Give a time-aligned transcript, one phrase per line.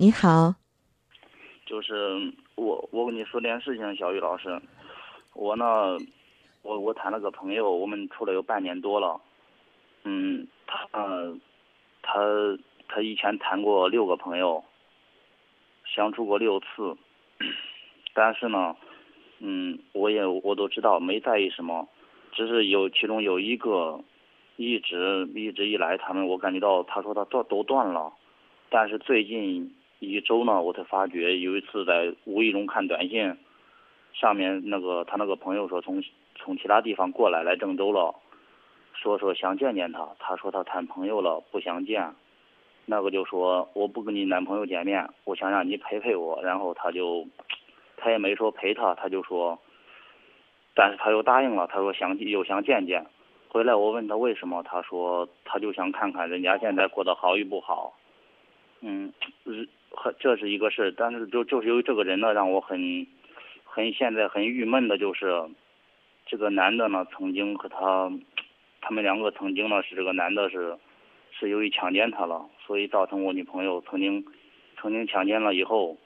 [0.00, 0.54] 你好，
[1.66, 4.48] 就是我，我跟你说点事情，小雨老师，
[5.34, 5.98] 我呢，
[6.62, 9.20] 我我谈了个朋友，我们处了有半年多了，
[10.04, 10.86] 嗯，他
[12.00, 12.20] 他
[12.86, 14.62] 他以前谈过六个朋友，
[15.84, 16.96] 相处过六次，
[18.14, 18.76] 但是呢，
[19.40, 21.88] 嗯，我也我都知道没在意什么，
[22.30, 24.00] 只是有其中有一个。
[24.60, 28.12] 一直一直以来，他们我感觉到，他说他断都断了，
[28.68, 33.36] 但是最近一周呢，我才发觉有一次在无意中看短信，
[34.12, 36.02] 上面那个他那个朋友说从
[36.36, 38.14] 从其他地方过来来郑州了，
[38.94, 42.14] 说说想见见他，他说他谈朋友了不想见，
[42.86, 47.26] 那个就说我不跟你男朋友见面，我想让你陪陪我，然后他就
[47.96, 49.58] 他也没说陪他，他就说，
[50.74, 53.04] 但是他又答应了，他说想又想见见。
[53.48, 57.94] 回来我问他为什么，他说他就想看看人家现在过得好与不好。
[58.80, 59.12] 嗯，
[59.90, 63.06] 很这是一个事但是就就是由于这个人呢，让我很
[63.64, 65.48] 很现在很郁闷的就是，
[66.26, 68.12] 这个男的呢曾经和他，
[68.80, 70.76] 他们两个曾经呢是这个男的是
[71.30, 74.24] 是由于强奸他了，所以造成我女朋友曾经
[74.80, 75.96] 曾经强奸了以后，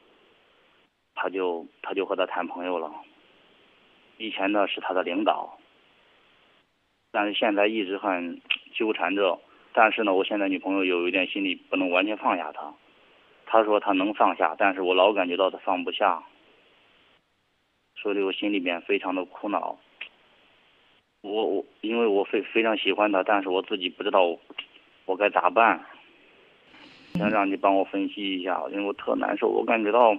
[1.14, 2.92] 他就他就和他谈朋友了。
[4.18, 5.58] 以前呢是他的领导。
[7.14, 8.40] 但是现在一直很
[8.72, 9.38] 纠缠着，
[9.74, 12.72] 但是呢，我现在女朋友有一点心里不能完全放下他。
[13.46, 16.22] 他说他能放下，但是我老感觉到他放不下，
[17.96, 19.78] 所以我心里面非常的苦恼。
[21.20, 24.36] 我我因为我非非常喜欢他，但是我自己不知道
[25.04, 25.84] 我该咋办。
[27.14, 29.48] 想让你帮我分析一下，因为我特难受。
[29.48, 30.16] 我感觉到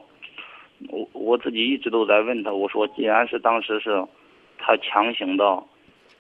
[0.89, 4.05] 我我自己一直都在问他，我说既然是当时是
[4.57, 5.63] 他强行的。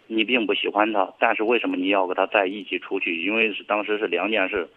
[0.07, 3.23] 你并不喜欢他，但是为什么你要跟他在一起出去？
[3.25, 4.67] 因为是当时是两件事，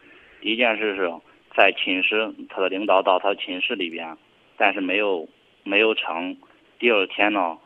[0.41, 1.13] 一件事是
[1.55, 4.17] 在寝室，他的领导到他寝室里边，
[4.57, 5.29] 但是没有
[5.65, 6.37] 没有成。
[6.79, 7.59] 第二天呢，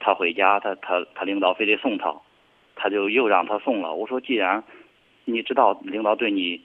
[0.00, 2.14] 他回家，他他他领导非得送他，
[2.74, 3.94] 他就又让他送了。
[3.94, 4.64] 我说既然
[5.24, 6.60] 你知道领导对你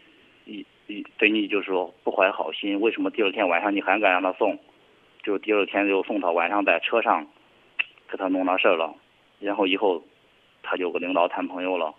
[0.46, 4.58] 一一对你就是说不怀好心，为什么第二天晚上你还敢让他送？
[5.22, 7.28] 就第二天就送他，晚上在车上
[8.10, 8.96] 给他弄那事儿了，
[9.40, 10.04] 然后以后。
[10.64, 11.94] 他就跟领导谈朋友了，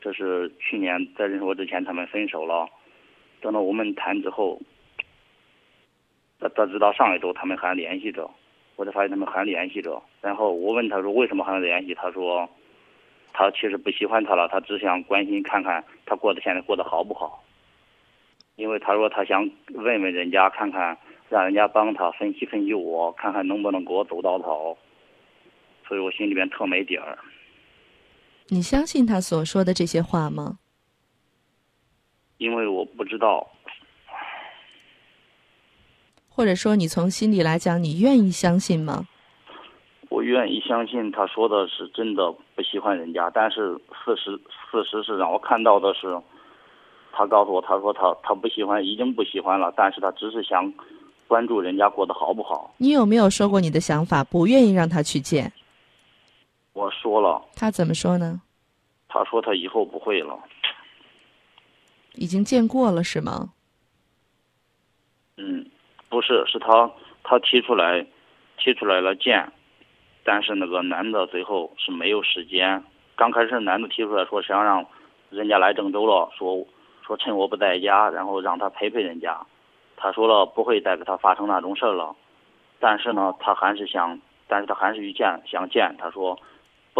[0.00, 2.68] 这是去年在认识我之前他们分手了，
[3.40, 4.60] 等到我们谈之后，
[6.38, 8.30] 他他知到上一周他们还联系着，
[8.76, 10.02] 我才发现他们还联系着。
[10.20, 12.48] 然后我问他说为什么还联系，他说
[13.32, 17.42] 他其实不喜欢他了，他只想关心看看他过得现在过得好不好。
[18.56, 20.96] 因为他说他想问问人家看看，
[21.30, 24.76] 让人家帮他分析分析我，看看能不能给我走到头。
[25.88, 27.18] 所以我心里边特没底儿。
[28.52, 30.58] 你相信他所说的这些话吗？
[32.38, 33.46] 因为我不知道，
[36.28, 39.06] 或者说你从心里来讲，你愿意相信吗？
[40.08, 43.74] 我愿意相信他说的是真的不喜欢人家，但是
[44.04, 44.32] 事实
[44.72, 46.20] 事实是让我看到的是，
[47.12, 50.72] 他告诉我，他说他他不喜欢，已经不喜欢了，但是他只是想
[51.28, 52.74] 关注人家过得好不好。
[52.78, 55.52] 你有没有说过你的想法，不愿意让他去见？
[56.80, 58.40] 我说了，他怎么说呢？
[59.06, 60.38] 他说他以后不会了。
[62.14, 63.52] 已经见过了是吗？
[65.36, 65.66] 嗯，
[66.08, 66.90] 不是，是他
[67.22, 68.06] 他提出来，
[68.56, 69.52] 提出来了见，
[70.24, 72.82] 但是那个男的最后是没有时间。
[73.14, 74.86] 刚开始男的提出来说想让
[75.28, 76.66] 人家来郑州了，说
[77.06, 79.38] 说趁我不在家，然后让他陪陪人家。
[79.98, 82.16] 他说了不会再给他发生那种事儿了，
[82.78, 85.94] 但是呢，他还是想，但是他还是遇见，想见。
[85.98, 86.40] 他说。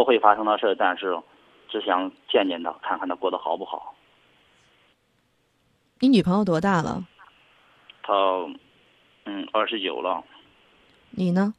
[0.00, 1.14] 不会发生的事，但是
[1.68, 3.94] 只想见见他，看看他过得好不好。
[5.98, 7.04] 你女朋友多大了？
[8.02, 8.14] 她，
[9.26, 10.24] 嗯，二十九了。
[11.10, 11.52] 你呢？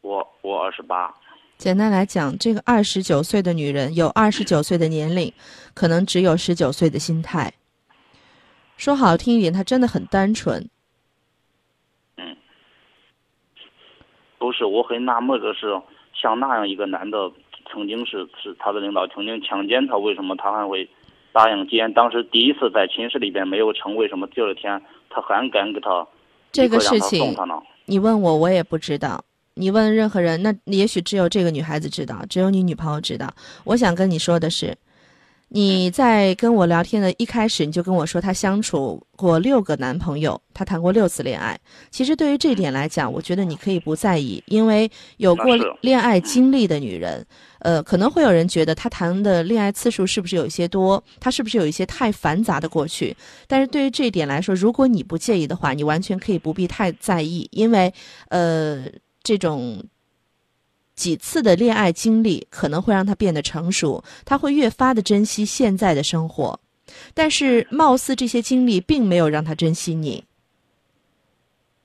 [0.00, 1.14] 我我二十八。
[1.58, 5.30] 简单来讲，这个二十九岁的女人有二十九岁的年龄，
[5.74, 7.52] 可能只有十九岁的心态。
[8.78, 10.70] 说好听一点，她真的很单纯。
[12.16, 12.34] 嗯。
[14.38, 15.78] 不是，我很纳闷的是。
[16.14, 17.32] 像那样一个男的，
[17.72, 20.88] 曾经是是他的领导，曾经强奸他，为什么他还会
[21.32, 21.66] 答应？
[21.66, 26.06] 既然当时第一次在寝室里边没有成，为什么第二天他还敢给他
[26.52, 27.34] 这个事情？
[27.86, 29.24] 你问我，我也不知道。
[29.54, 33.28] 你问任何人，那也许只有这个女孩子知道，只有你女朋友知道。
[33.64, 34.74] 我想跟你说的是，
[35.54, 41.60] 你在跟我聊天的一开始，你就跟我说她相处过六个男朋友，她谈过六次恋爱。
[41.90, 47.22] 其实对于这点来讲，我觉得你可以不在意，因为有过恋爱经历的女人，
[47.58, 53.14] 呃，可能会有人觉得她谈的恋爱次数是不是有一些多，她是不是有一些太繁杂的过去。
[53.46, 57.92] 但是对于这一点来说，如果你不介意的话，你完全可以不必太在意，因为
[58.30, 58.86] 呃，
[59.22, 59.84] 这种
[60.94, 66.60] 几次的恋爱经历可能会让他变得成熟，他会越发的珍惜现在的生活。
[67.14, 70.24] 但是，貌似这些经历并没有让他珍惜你。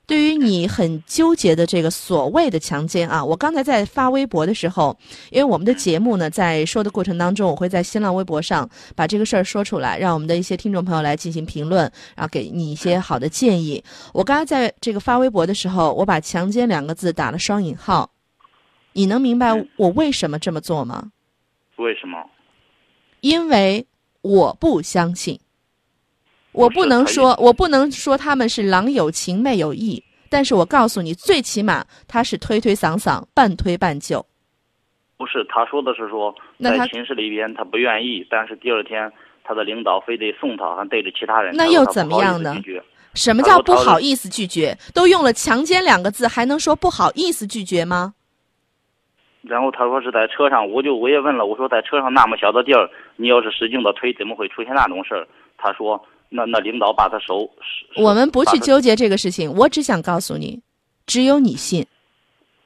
[0.06, 4.96] 对于你很纠结的这个所谓的强奸啊，我刚才在发微博的时候，
[5.30, 8.66] 因为我们的节目呢，在说的过程当中，我会在新浪微博上
[8.96, 11.80] 把这个事儿说出来，让我们的一些听众朋友来进行评论，
[12.16, 13.84] 然后给你一些好的建议。
[14.14, 18.10] 我刚才在这个发微博的时候，我把“强奸”两个字打了双引号，
[18.98, 21.12] 你能明白我为什么这么做吗？
[21.76, 22.18] 为什么？
[23.20, 23.86] 因为
[24.22, 25.38] 我不相信，
[26.50, 34.26] 我不能说，我不能说他们是郎有情妹有意，但是我告诉你，最起码他是推推搡搡，半推半就。
[35.16, 39.12] 不是，他说的是说那他在寝室里边他不愿意，但是第二天
[39.44, 42.56] 他的领导非得送他，还对着其他人，那又怎么样呢
[43.14, 44.76] 什么叫不好意思拒绝？
[44.92, 48.14] 都用了“强奸”两个字，还能说不好意思拒绝吗？
[49.48, 55.26] 然后他说是在车上，我就我也问了，我说在车上那么小的地儿，你要是使劲的推，怎么会出现那种事儿？
[55.56, 57.50] 他说那那领导把他手，
[57.96, 60.60] 我们不去纠结这个事情，我只想告诉你，
[61.06, 61.86] 只有你信，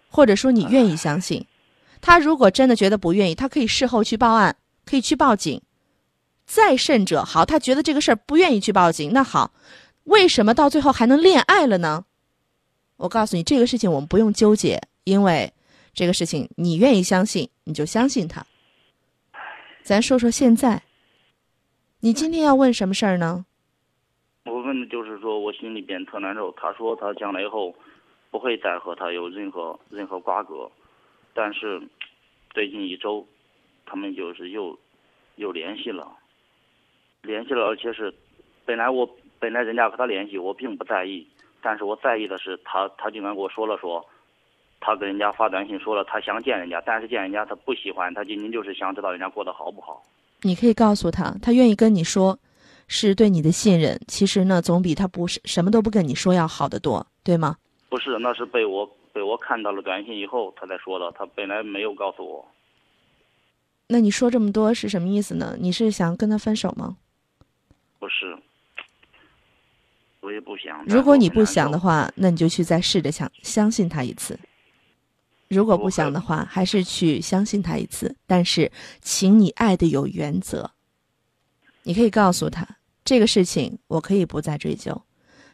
[0.08, 1.46] 或者说你愿意相信。
[2.00, 5.62] 他如果真的觉得不愿意，他可以事后去报案，可以去报警。
[6.44, 9.52] 再甚者，好，他觉得这个事儿不愿意去报警，那好，
[10.04, 12.04] 为什么到最后还能恋爱了呢？
[12.96, 15.52] 我告诉你，这个事情我们不用纠结，因为
[15.94, 18.46] 这个事情你愿意相信，你就相信他。
[19.82, 20.82] 咱说说现在，
[22.00, 23.44] 你今天要问什么事儿呢？
[24.46, 26.50] 我问的就是说我心里边特难受。
[26.52, 27.74] 他说他将来以后
[28.30, 30.70] 不会再和他有任何任何瓜葛，
[31.34, 31.82] 但是
[32.54, 33.26] 最近一周，
[33.84, 34.78] 他们就是又
[35.36, 36.10] 又联系了，
[37.20, 38.12] 联系了，而且是
[38.64, 39.06] 本来我
[39.38, 41.26] 本来人家和他联系，我并不在意，
[41.60, 44.02] 但是我在意的是他他竟然跟我说了说。
[44.84, 50.02] 他跟人家发短信说了，他想见人家，但是见人家他不喜欢，他仅仅就是想知道人家过得好不好。
[50.42, 52.36] 你可以告诉他，他愿意跟你说，
[52.88, 53.98] 是对你的信任。
[54.08, 57.56] 其实呢，总比他不是什么都不跟你说要好得多，对吗？
[57.88, 61.12] 不是，那是被我被我看到了短信以后，他才说的。
[61.12, 62.44] 他本来没有告诉我。
[63.86, 65.54] 那你说这么多是什么意思呢？
[65.60, 66.96] 你是想跟他分手吗？
[68.00, 68.36] 不是，
[70.20, 70.82] 我也不想。
[70.86, 74.36] 如果你不想的话，话，那你就去再试着想相信他一次。
[75.52, 78.16] 如果不想的话，还是去相信他一次。
[78.26, 78.72] 但是，
[79.02, 80.70] 请你爱的有原则。
[81.82, 82.66] 你可以告诉他，
[83.04, 85.02] 这个事情我可以不再追究，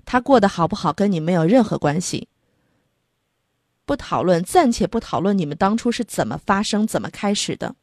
[0.05, 2.29] 他过得好不好跟你没有任何关系。
[3.85, 7.75] 不讨论，暂且不讨论你们当初是怎么发生、怎么开始的，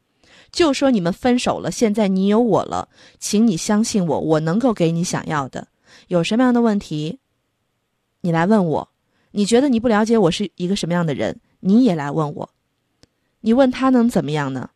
[0.50, 2.88] 就说你们分手了，现在你有我了，
[3.18, 5.68] 请你相信我，我能够给你想要的。
[6.08, 7.18] 有什么样的问题，
[8.22, 8.88] 你来问我。
[9.32, 12.50] 你觉得你不了解我是一个什么样的人，你也来问我。
[13.40, 14.70] 你问他能怎么样呢？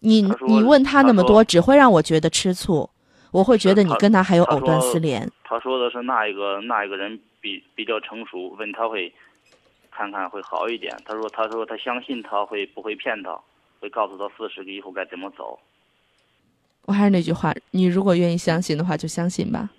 [0.00, 2.90] 你你问他那么多，只会让我觉得吃醋，
[3.30, 5.30] 我会觉得你跟他还有藕断丝连。
[5.44, 9.12] 他说的是那一个那一个人比比较成熟，问他会
[9.90, 10.96] 看看会好一点。
[11.04, 13.38] 他说他说他相信他会不会骗他，
[13.78, 15.58] 会告诉他事实以后该怎么走。
[16.86, 19.70] 我还是那句话，你如果愿意相信的话，就相信吧。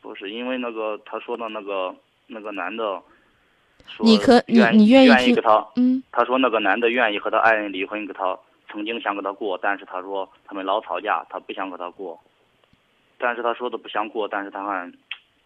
[0.00, 1.92] 不是因为那个他说的那个
[2.28, 3.02] 那个男的说
[4.00, 8.36] 你可你你愿意听意他嗯，他说那个男的愿意和他爱人离婚，跟他
[8.70, 12.18] 曾经想跟他过，但是他说他们老吵架，他不想跟他过。
[13.18, 14.92] 但是他说的不想过，但是他还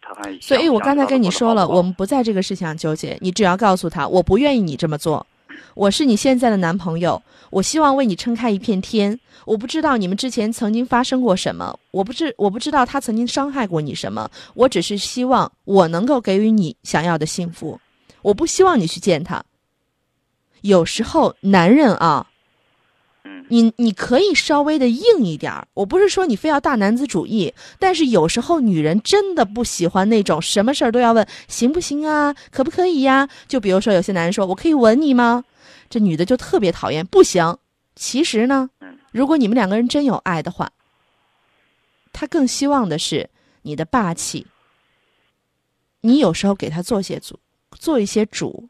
[0.01, 0.39] 他还。
[0.41, 3.19] 所以我刚才跟你说了，我们不在这个事情上纠结。
[3.21, 5.27] 你只要告诉他，我不愿意你这么做，
[5.75, 9.19] 我是你现在的男朋友，我希望为你撑开一片天。
[9.45, 17.79] 我不知道你们之前曾经发生过什么，我不知我不知道他曾经伤害过你什么，我只是希望我能够给予你想要的幸福。
[18.25, 19.45] 我不希望你去见他。
[20.61, 22.27] 有时候男人啊，
[23.25, 33.29] 嗯你你可以稍微的硬一点儿，我不是说你非要大男子主义，但是有时候女人真的不喜欢那种什么事儿都要问行不行啊，可不可以呀？
[33.47, 35.45] 就比如说有些男人说我可以吻你吗？
[35.91, 37.59] 这女的就特别讨厌，不行。
[37.95, 40.73] 其实呢嗯，如果你们两个人真有爱的话，
[42.13, 43.29] 他更希望的是
[43.63, 44.47] 你的霸气。
[46.01, 47.39] 你有时候给他做些主，
[47.75, 48.69] 做一些主，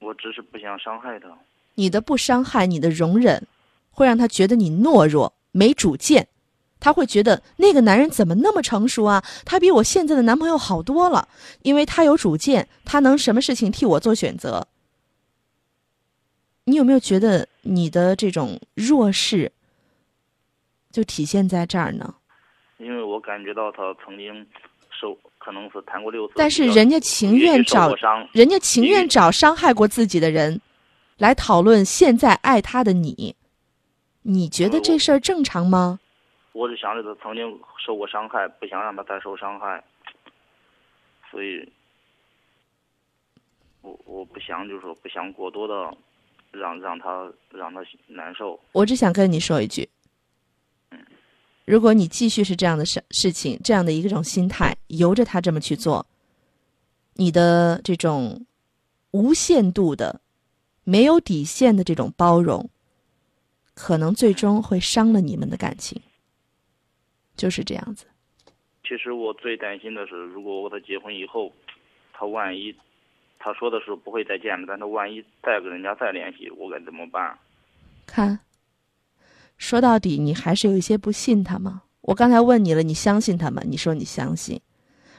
[0.00, 1.28] 我只是不想伤害他。
[1.74, 3.46] 你的不伤害，你的容忍，
[3.90, 6.28] 会让他觉得你懦弱，没主见，
[6.80, 9.24] 他会觉得那个男人怎么那么成熟啊？
[9.44, 11.28] 他比我现在的男朋友好多了，
[11.62, 14.68] 因为他有主见，他能什么事情替我做选择。
[16.64, 19.52] 你有没有觉得你的这种弱势
[20.90, 22.14] 就体现在这儿呢？
[22.78, 24.46] 因为我感觉到他曾经
[24.90, 27.94] 受，可能是谈过六次，但是人家情愿找
[28.32, 30.60] 人家情愿找伤害过自己的人
[31.18, 33.36] 来讨论现在爱他的你，
[34.22, 36.00] 你觉得这事儿正常吗？
[36.52, 39.84] 我是想着他曾经受过伤害，不想让他再受伤害，
[41.30, 41.70] 所以，
[43.82, 45.96] 我我不想就是说不想过多的。
[46.52, 48.58] 让让他让他难受。
[48.72, 49.86] 我只想跟你说一句，
[51.66, 56.06] 如果你继续是这样的事事情，这样的一种心态，由着他这么去做，
[57.14, 58.46] 你的这种
[59.10, 60.20] 无限度的、
[60.84, 62.70] 没有底线的这种包容，
[63.74, 66.00] 可能最终会伤了你们的感情。
[67.36, 68.06] 就是这样子。
[68.82, 71.52] 其实我最担心的是，如果我和他结婚以后，
[72.12, 72.74] 他万一……
[73.38, 77.36] 他说的是不会再见了，但他万一再跟人家再联系，我该怎么办？
[78.06, 78.38] 看，
[79.58, 81.82] 说到底，你还是有一些不信他吗？
[82.02, 83.62] 我刚才问你了，你相信他吗？
[83.64, 84.60] 你说你相信，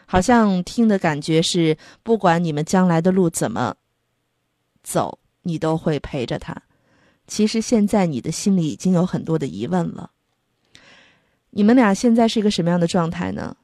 [0.05, 3.75] 好像听的感觉是，不管你们将来的路怎么
[4.83, 6.55] 走，你都会陪着他。
[7.25, 10.11] 其实现在你的心里已经有很多的疑问了。
[11.49, 13.57] 你们俩现在是一个什么样的状态呢？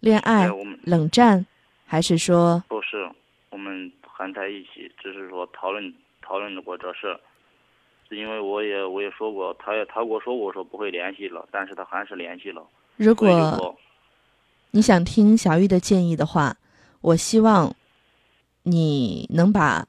[0.00, 0.48] 恋爱、
[0.84, 1.44] 冷战，
[1.84, 2.62] 还是说？
[2.68, 3.10] 不是。
[3.50, 7.18] 我们还在一起，只是说讨论讨论过这事，
[8.12, 12.62] 是因为我也我也说过，他也他跟我说过说不会联系了，但是他还是联系了。
[12.96, 13.74] 如果
[14.70, 16.54] 你想听小玉的建议的话，
[17.00, 17.74] 我希望
[18.64, 19.86] 你能把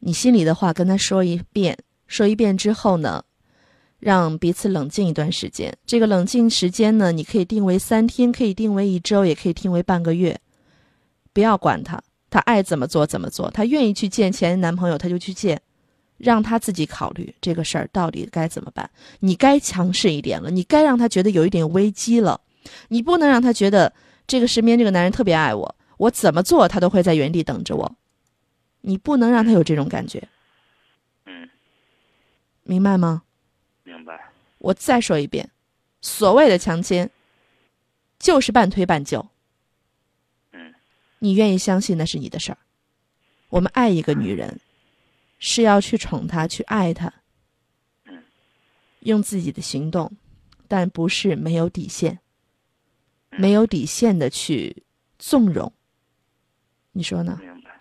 [0.00, 3.24] 你心里的话跟他说一遍，说一遍之后呢，
[4.00, 5.72] 让彼此冷静一段时间。
[5.86, 10.40] 这个冷静时间呢，你可以定为三天，可以定为一周，也可以定为半个月，
[11.32, 12.02] 不要管他。
[12.30, 15.62] 他爱怎么做怎么做，他愿意去见前男朋友，他就去见，
[16.16, 18.88] 让他自己考虑这个事儿到底该怎么办。
[19.20, 22.40] 你该强势一点了，你该让他觉得有一点危机了，
[22.88, 23.92] 你不能让他觉得
[24.26, 27.96] 这个身边这个男人特别爱我，我怎么做他都会在原地等着我，
[28.80, 30.28] 你不能让他有这种感觉。
[31.26, 31.48] 嗯，
[32.62, 33.22] 明白吗？
[33.82, 34.28] 明白。
[34.58, 35.50] 我再说一遍，
[36.00, 37.10] 所谓的强奸，
[38.18, 39.26] 就是半推半就。
[41.20, 42.58] 你愿意相信那是你的事儿。
[43.48, 44.60] 我们爱一个女人，
[45.46, 47.12] 是要去宠她，去爱她，
[49.00, 50.10] 用自己的行动，
[50.66, 52.18] 但不是没有底线，
[53.28, 54.82] 没有底线的去
[55.18, 55.70] 纵容。
[56.92, 57.38] 你说呢？
[57.42, 57.80] 明白，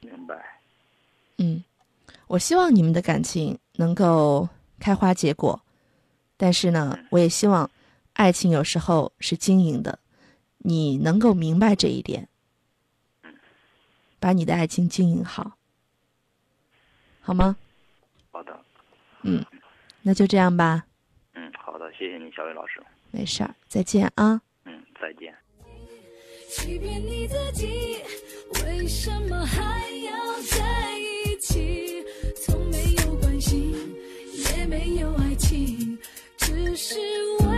[0.00, 0.60] 明白。
[1.38, 1.64] 嗯，
[2.26, 4.46] 我希望你们的感情能够
[4.78, 5.58] 开花结果，
[6.36, 7.70] 但是呢，我也希望
[8.12, 9.98] 爱情有时候是经营的，
[10.58, 12.28] 你能够明白这一点。
[14.20, 15.56] 把你的爱情经营好，
[17.26, 17.56] 好吗？
[18.30, 18.54] 好的。
[19.22, 19.42] 嗯，
[20.02, 20.84] 那就这样吧。
[21.32, 22.82] 嗯，好的，谢谢你，小雨老师。
[23.10, 24.38] 没事儿，再见啊。
[24.66, 25.34] 嗯，再见。
[26.50, 27.96] 欺骗你自己，
[28.66, 30.12] 为什么还要
[30.42, 32.04] 在一起？
[32.44, 33.72] 从没有关心，
[34.54, 35.98] 也没有爱情，
[36.36, 36.94] 只是。
[37.38, 37.53] 最